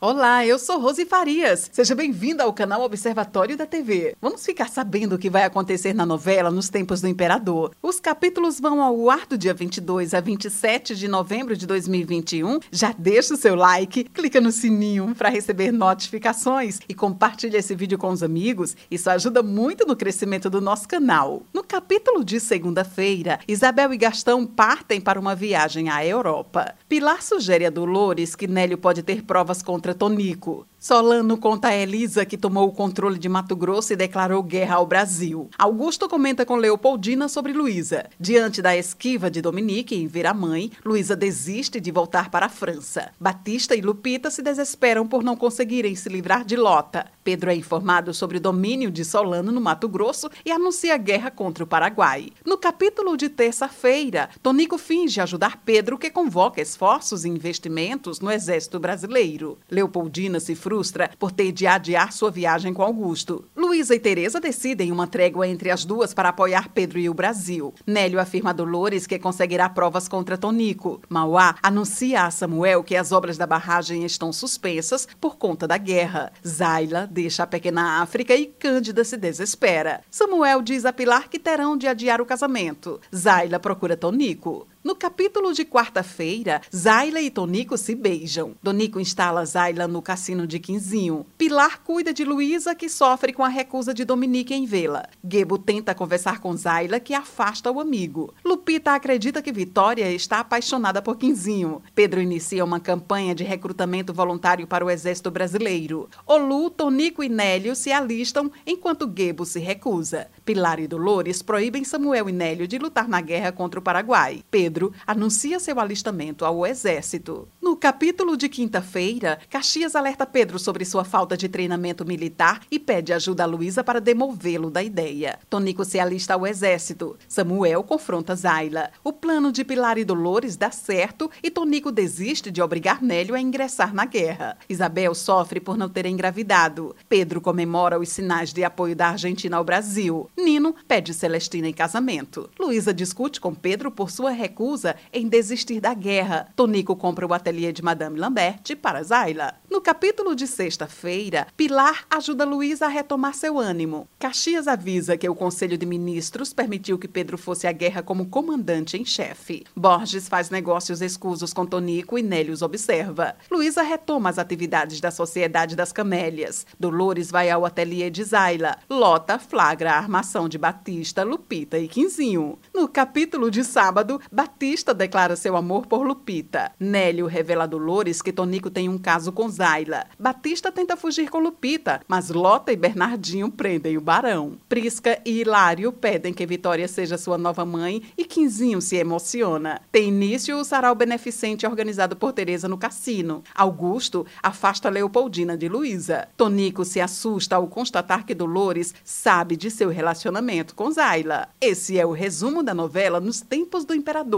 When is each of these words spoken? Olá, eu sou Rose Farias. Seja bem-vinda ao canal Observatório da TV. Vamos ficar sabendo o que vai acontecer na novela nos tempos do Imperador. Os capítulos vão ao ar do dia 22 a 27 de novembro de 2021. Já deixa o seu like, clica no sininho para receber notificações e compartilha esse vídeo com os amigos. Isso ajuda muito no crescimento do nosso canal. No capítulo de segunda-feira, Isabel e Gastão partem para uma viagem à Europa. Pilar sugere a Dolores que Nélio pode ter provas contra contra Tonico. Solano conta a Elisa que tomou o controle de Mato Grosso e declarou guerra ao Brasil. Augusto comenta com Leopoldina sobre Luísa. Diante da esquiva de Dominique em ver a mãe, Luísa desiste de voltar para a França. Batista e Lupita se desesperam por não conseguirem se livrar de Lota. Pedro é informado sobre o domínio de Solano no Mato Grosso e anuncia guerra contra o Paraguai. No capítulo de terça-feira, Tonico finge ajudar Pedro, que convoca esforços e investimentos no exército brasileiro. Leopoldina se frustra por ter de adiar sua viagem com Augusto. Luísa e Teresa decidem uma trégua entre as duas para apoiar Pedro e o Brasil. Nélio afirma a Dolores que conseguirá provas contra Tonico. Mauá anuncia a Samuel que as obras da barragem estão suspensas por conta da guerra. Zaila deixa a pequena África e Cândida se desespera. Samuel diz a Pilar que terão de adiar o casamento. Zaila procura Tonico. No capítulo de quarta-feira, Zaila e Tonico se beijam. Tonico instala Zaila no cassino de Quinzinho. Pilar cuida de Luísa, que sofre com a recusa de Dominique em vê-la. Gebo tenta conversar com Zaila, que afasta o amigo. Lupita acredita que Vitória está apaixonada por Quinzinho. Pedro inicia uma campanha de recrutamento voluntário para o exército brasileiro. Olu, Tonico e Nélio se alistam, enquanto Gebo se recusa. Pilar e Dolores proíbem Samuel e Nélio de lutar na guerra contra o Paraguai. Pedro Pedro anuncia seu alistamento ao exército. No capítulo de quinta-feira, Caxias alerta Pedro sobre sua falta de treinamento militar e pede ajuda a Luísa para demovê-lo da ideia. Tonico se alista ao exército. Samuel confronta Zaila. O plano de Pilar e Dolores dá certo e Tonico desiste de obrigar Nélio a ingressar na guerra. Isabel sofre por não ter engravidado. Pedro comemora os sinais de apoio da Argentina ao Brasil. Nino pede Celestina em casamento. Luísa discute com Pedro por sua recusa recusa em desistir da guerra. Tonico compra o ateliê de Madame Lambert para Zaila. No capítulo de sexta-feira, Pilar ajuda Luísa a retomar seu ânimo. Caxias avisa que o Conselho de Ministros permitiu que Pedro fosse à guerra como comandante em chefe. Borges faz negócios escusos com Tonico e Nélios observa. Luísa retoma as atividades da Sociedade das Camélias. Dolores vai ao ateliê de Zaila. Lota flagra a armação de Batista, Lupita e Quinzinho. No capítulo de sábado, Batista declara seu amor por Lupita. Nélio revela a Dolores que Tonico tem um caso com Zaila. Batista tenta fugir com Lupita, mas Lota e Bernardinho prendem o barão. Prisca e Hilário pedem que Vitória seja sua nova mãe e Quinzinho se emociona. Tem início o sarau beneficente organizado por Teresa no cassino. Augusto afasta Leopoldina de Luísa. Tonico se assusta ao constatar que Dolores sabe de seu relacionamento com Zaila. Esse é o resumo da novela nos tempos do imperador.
Olá, 0.00 0.46
eu 0.46 0.60
sou 0.60 0.78
Rose 0.78 1.04
Farias. 1.04 1.68
Seja 1.72 1.92
bem-vinda 1.92 2.44
ao 2.44 2.52
canal 2.52 2.82
Observatório 2.82 3.56
da 3.56 3.66
TV. 3.66 4.14
Vamos 4.22 4.46
ficar 4.46 4.68
sabendo 4.68 5.16
o 5.16 5.18
que 5.18 5.28
vai 5.28 5.42
acontecer 5.42 5.92
na 5.92 6.06
novela 6.06 6.52
nos 6.52 6.68
tempos 6.68 7.00
do 7.00 7.08
Imperador. 7.08 7.72
Os 7.82 7.98
capítulos 7.98 8.60
vão 8.60 8.80
ao 8.80 9.10
ar 9.10 9.26
do 9.26 9.36
dia 9.36 9.52
22 9.52 10.14
a 10.14 10.20
27 10.20 10.94
de 10.94 11.08
novembro 11.08 11.56
de 11.56 11.66
2021. 11.66 12.60
Já 12.70 12.94
deixa 12.96 13.34
o 13.34 13.36
seu 13.36 13.56
like, 13.56 14.04
clica 14.04 14.40
no 14.40 14.52
sininho 14.52 15.16
para 15.18 15.30
receber 15.30 15.72
notificações 15.72 16.78
e 16.88 16.94
compartilha 16.94 17.58
esse 17.58 17.74
vídeo 17.74 17.98
com 17.98 18.10
os 18.10 18.22
amigos. 18.22 18.76
Isso 18.88 19.10
ajuda 19.10 19.42
muito 19.42 19.84
no 19.84 19.96
crescimento 19.96 20.48
do 20.48 20.60
nosso 20.60 20.86
canal. 20.86 21.42
No 21.52 21.64
capítulo 21.64 22.24
de 22.24 22.38
segunda-feira, 22.38 23.40
Isabel 23.48 23.92
e 23.92 23.96
Gastão 23.96 24.46
partem 24.46 25.00
para 25.00 25.18
uma 25.18 25.34
viagem 25.34 25.88
à 25.88 26.06
Europa. 26.06 26.76
Pilar 26.88 27.20
sugere 27.20 27.66
a 27.66 27.70
Dolores 27.70 28.36
que 28.36 28.46
Nélio 28.46 28.78
pode 28.78 29.02
ter 29.02 29.24
provas 29.24 29.60
contra 29.60 29.87
contra 29.88 29.94
Tonico. 29.94 30.66
Solano 30.78 31.36
conta 31.36 31.68
a 31.68 31.76
Elisa 31.76 32.24
que 32.24 32.36
tomou 32.36 32.68
o 32.68 32.72
controle 32.72 33.18
de 33.18 33.28
Mato 33.28 33.56
Grosso 33.56 33.92
e 33.92 33.96
declarou 33.96 34.42
guerra 34.44 34.76
ao 34.76 34.86
Brasil. 34.86 35.50
Augusto 35.58 36.08
comenta 36.08 36.46
com 36.46 36.54
Leopoldina 36.54 37.28
sobre 37.28 37.52
Luísa. 37.52 38.06
Diante 38.18 38.62
da 38.62 38.76
esquiva 38.76 39.28
de 39.28 39.42
Dominique 39.42 39.96
em 39.96 40.06
ver 40.06 40.24
a 40.26 40.32
mãe, 40.32 40.70
Luísa 40.84 41.16
desiste 41.16 41.80
de 41.80 41.90
voltar 41.90 42.30
para 42.30 42.46
a 42.46 42.48
França. 42.48 43.10
Batista 43.18 43.74
e 43.74 43.80
Lupita 43.80 44.30
se 44.30 44.40
desesperam 44.40 45.06
por 45.06 45.24
não 45.24 45.36
conseguirem 45.36 45.96
se 45.96 46.08
livrar 46.08 46.44
de 46.44 46.56
Lota. 46.56 47.06
Pedro 47.28 47.50
é 47.50 47.54
informado 47.54 48.14
sobre 48.14 48.38
o 48.38 48.40
domínio 48.40 48.90
de 48.90 49.04
Solano 49.04 49.52
no 49.52 49.60
Mato 49.60 49.86
Grosso 49.86 50.30
e 50.46 50.50
anuncia 50.50 50.96
guerra 50.96 51.30
contra 51.30 51.62
o 51.62 51.66
Paraguai. 51.66 52.30
No 52.42 52.56
capítulo 52.56 53.18
de 53.18 53.28
terça-feira, 53.28 54.30
Tonico 54.42 54.78
finge 54.78 55.20
ajudar 55.20 55.60
Pedro, 55.62 55.98
que 55.98 56.08
convoca 56.08 56.62
esforços 56.62 57.26
e 57.26 57.28
investimentos 57.28 58.18
no 58.18 58.32
exército 58.32 58.80
brasileiro. 58.80 59.58
Leopoldina 59.70 60.40
se 60.40 60.54
frustra 60.54 61.10
por 61.18 61.30
ter 61.30 61.52
de 61.52 61.66
adiar 61.66 62.14
sua 62.14 62.30
viagem 62.30 62.72
com 62.72 62.82
Augusto. 62.82 63.44
Luísa 63.68 63.94
e 63.94 64.00
Teresa 64.00 64.40
decidem 64.40 64.90
uma 64.90 65.06
trégua 65.06 65.46
entre 65.46 65.70
as 65.70 65.84
duas 65.84 66.14
para 66.14 66.30
apoiar 66.30 66.70
Pedro 66.70 66.98
e 66.98 67.06
o 67.06 67.12
Brasil. 67.12 67.74
Nélio 67.86 68.18
afirma 68.18 68.48
a 68.48 68.54
Dolores 68.54 69.06
que 69.06 69.18
conseguirá 69.18 69.68
provas 69.68 70.08
contra 70.08 70.38
Tonico. 70.38 71.02
Mauá 71.06 71.54
anuncia 71.62 72.22
a 72.22 72.30
Samuel 72.30 72.82
que 72.82 72.96
as 72.96 73.12
obras 73.12 73.36
da 73.36 73.46
barragem 73.46 74.06
estão 74.06 74.32
suspensas 74.32 75.06
por 75.20 75.36
conta 75.36 75.68
da 75.68 75.76
guerra. 75.76 76.32
Zaila 76.46 77.06
deixa 77.12 77.42
a 77.42 77.46
pequena 77.46 78.00
África 78.00 78.34
e 78.34 78.46
Cândida 78.46 79.04
se 79.04 79.18
desespera. 79.18 80.00
Samuel 80.10 80.62
diz 80.62 80.86
a 80.86 80.92
Pilar 80.92 81.28
que 81.28 81.38
terão 81.38 81.76
de 81.76 81.86
adiar 81.86 82.22
o 82.22 82.26
casamento. 82.26 82.98
Zaila 83.14 83.60
procura 83.60 83.98
Tonico. 83.98 84.66
No 84.84 84.94
capítulo 84.94 85.52
de 85.52 85.64
quarta-feira, 85.64 86.62
Zaila 86.74 87.20
e 87.20 87.30
Tonico 87.30 87.76
se 87.76 87.96
beijam. 87.96 88.54
Tonico 88.62 89.00
instala 89.00 89.44
Zaila 89.44 89.88
no 89.88 90.00
cassino 90.00 90.46
de 90.46 90.60
Quinzinho. 90.60 91.26
Pilar 91.36 91.82
cuida 91.82 92.12
de 92.12 92.24
Luísa, 92.24 92.76
que 92.76 92.88
sofre 92.88 93.32
com 93.32 93.42
a 93.42 93.48
recusa 93.48 93.92
de 93.92 94.04
Dominique 94.04 94.54
em 94.54 94.64
vê-la. 94.64 95.08
Gebo 95.28 95.58
tenta 95.58 95.96
conversar 95.96 96.38
com 96.38 96.56
Zaila, 96.56 97.00
que 97.00 97.12
afasta 97.12 97.72
o 97.72 97.80
amigo. 97.80 98.32
Lupita 98.44 98.92
acredita 98.92 99.42
que 99.42 99.50
Vitória 99.50 100.12
está 100.12 100.38
apaixonada 100.38 101.02
por 101.02 101.16
Quinzinho. 101.16 101.82
Pedro 101.92 102.20
inicia 102.20 102.64
uma 102.64 102.78
campanha 102.78 103.34
de 103.34 103.42
recrutamento 103.42 104.14
voluntário 104.14 104.66
para 104.66 104.84
o 104.84 104.90
exército 104.90 105.30
brasileiro. 105.30 106.08
Olu, 106.24 106.70
Tonico 106.70 107.24
e 107.24 107.28
Nélio 107.28 107.74
se 107.74 107.90
alistam, 107.90 108.48
enquanto 108.64 109.12
Gebo 109.12 109.44
se 109.44 109.58
recusa. 109.58 110.28
Pilar 110.44 110.78
e 110.78 110.86
Dolores 110.86 111.42
proíbem 111.42 111.82
Samuel 111.82 112.28
e 112.28 112.32
Nélio 112.32 112.68
de 112.68 112.78
lutar 112.78 113.08
na 113.08 113.20
guerra 113.20 113.50
contra 113.50 113.80
o 113.80 113.82
Paraguai. 113.82 114.44
Pedro 114.48 114.67
Pedro 114.68 114.92
anuncia 115.06 115.58
seu 115.58 115.80
alistamento 115.80 116.44
ao 116.44 116.66
exército. 116.66 117.48
No 117.58 117.74
capítulo 117.74 118.36
de 118.36 118.50
quinta-feira, 118.50 119.38
Caxias 119.48 119.96
alerta 119.96 120.26
Pedro 120.26 120.58
sobre 120.58 120.84
sua 120.84 121.04
falta 121.04 121.38
de 121.38 121.48
treinamento 121.48 122.04
militar 122.04 122.60
e 122.70 122.78
pede 122.78 123.14
ajuda 123.14 123.44
a 123.44 123.46
Luísa 123.46 123.82
para 123.82 123.98
demovê-lo 123.98 124.70
da 124.70 124.82
ideia. 124.82 125.38
Tonico 125.48 125.86
se 125.86 125.98
alista 125.98 126.34
ao 126.34 126.46
exército. 126.46 127.16
Samuel 127.26 127.82
confronta 127.82 128.36
Zaila. 128.36 128.90
O 129.02 129.10
plano 129.10 129.50
de 129.50 129.64
Pilar 129.64 129.96
e 129.96 130.04
Dolores 130.04 130.54
dá 130.54 130.70
certo 130.70 131.30
e 131.42 131.50
Tonico 131.50 131.90
desiste 131.90 132.50
de 132.50 132.60
obrigar 132.60 133.02
Nélio 133.02 133.34
a 133.34 133.40
ingressar 133.40 133.94
na 133.94 134.04
guerra. 134.04 134.58
Isabel 134.68 135.14
sofre 135.14 135.60
por 135.60 135.78
não 135.78 135.88
ter 135.88 136.04
engravidado. 136.04 136.94
Pedro 137.08 137.40
comemora 137.40 137.98
os 137.98 138.10
sinais 138.10 138.52
de 138.52 138.62
apoio 138.64 138.94
da 138.94 139.08
Argentina 139.08 139.56
ao 139.56 139.64
Brasil. 139.64 140.28
Nino 140.36 140.74
pede 140.86 141.14
Celestina 141.14 141.68
em 141.68 141.72
casamento. 141.72 142.50
Luísa 142.60 142.92
discute 142.92 143.40
com 143.40 143.54
Pedro 143.54 143.90
por 143.90 144.10
sua 144.10 144.30
recusa 144.30 144.57
recusa 144.58 144.96
em 145.12 145.28
desistir 145.28 145.80
da 145.80 145.94
guerra. 145.94 146.48
Tonico 146.56 146.96
compra 146.96 147.24
o 147.24 147.32
ateliê 147.32 147.72
de 147.72 147.80
Madame 147.80 148.18
Lambert 148.18 148.76
para 148.82 149.02
Zaila. 149.04 149.54
No 149.70 149.80
capítulo 149.80 150.34
de 150.34 150.48
sexta-feira, 150.48 151.46
Pilar 151.56 152.04
ajuda 152.10 152.44
Luísa 152.44 152.86
a 152.86 152.88
retomar 152.88 153.34
seu 153.34 153.58
ânimo. 153.58 154.08
Caxias 154.18 154.66
avisa 154.66 155.16
que 155.16 155.28
o 155.28 155.34
Conselho 155.34 155.78
de 155.78 155.86
Ministros 155.86 156.52
permitiu 156.52 156.98
que 156.98 157.06
Pedro 157.06 157.38
fosse 157.38 157.68
à 157.68 157.72
guerra 157.72 158.02
como 158.02 158.26
comandante 158.26 158.96
em 158.96 159.04
chefe. 159.04 159.64
Borges 159.76 160.28
faz 160.28 160.50
negócios 160.50 161.00
escusos 161.00 161.52
com 161.52 161.64
Tonico 161.64 162.18
e 162.18 162.22
Nélios 162.22 162.62
observa. 162.62 163.36
Luísa 163.48 163.82
retoma 163.82 164.28
as 164.28 164.38
atividades 164.38 165.00
da 165.00 165.12
Sociedade 165.12 165.76
das 165.76 165.92
Camélias. 165.92 166.66
Dolores 166.80 167.30
vai 167.30 167.48
ao 167.48 167.64
ateliê 167.64 168.10
de 168.10 168.24
Zaila. 168.24 168.76
Lota 168.90 169.38
flagra 169.38 169.92
a 169.92 169.98
armação 169.98 170.48
de 170.48 170.58
Batista, 170.58 171.22
Lupita 171.22 171.78
e 171.78 171.86
Quinzinho. 171.86 172.58
No 172.74 172.88
capítulo 172.88 173.50
de 173.50 173.62
sábado, 173.62 174.20
Batista 174.32 174.47
declara 174.94 175.36
seu 175.36 175.56
amor 175.56 175.86
por 175.86 176.06
Lupita. 176.06 176.72
Nélio 176.78 177.26
revela 177.26 177.64
a 177.64 177.66
Dolores 177.66 178.22
que 178.22 178.32
Tonico 178.32 178.70
tem 178.70 178.88
um 178.88 178.98
caso 178.98 179.32
com 179.32 179.48
Zaila. 179.48 180.06
Batista 180.18 180.72
tenta 180.72 180.96
fugir 180.96 181.30
com 181.30 181.38
Lupita, 181.38 182.00
mas 182.08 182.30
Lota 182.30 182.72
e 182.72 182.76
Bernardinho 182.76 183.50
prendem 183.50 183.96
o 183.96 184.00
barão. 184.00 184.58
Prisca 184.68 185.20
e 185.24 185.40
Hilário 185.40 185.92
pedem 185.92 186.32
que 186.32 186.46
Vitória 186.46 186.88
seja 186.88 187.18
sua 187.18 187.38
nova 187.38 187.64
mãe 187.64 188.02
e 188.16 188.24
Quinzinho 188.24 188.80
se 188.80 188.96
emociona. 188.96 189.80
Tem 189.92 190.08
início 190.08 190.56
o 190.56 190.64
sarau 190.64 190.94
beneficente 190.94 191.66
organizado 191.66 192.16
por 192.16 192.32
Teresa 192.32 192.68
no 192.68 192.78
cassino. 192.78 193.42
Augusto 193.54 194.26
afasta 194.42 194.88
Leopoldina 194.88 195.56
de 195.56 195.68
Luísa. 195.68 196.28
Tonico 196.36 196.84
se 196.84 197.00
assusta 197.00 197.56
ao 197.56 197.66
constatar 197.66 198.24
que 198.24 198.34
Dolores 198.34 198.94
sabe 199.04 199.56
de 199.56 199.70
seu 199.70 199.90
relacionamento 199.90 200.74
com 200.74 200.90
Zaila. 200.90 201.48
Esse 201.60 201.98
é 201.98 202.06
o 202.06 202.12
resumo 202.12 202.62
da 202.62 202.74
novela 202.74 203.20
nos 203.20 203.40
tempos 203.40 203.84
do 203.84 203.94
imperador. 203.94 204.37